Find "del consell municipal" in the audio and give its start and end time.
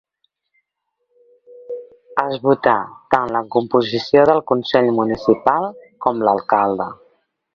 4.31-5.71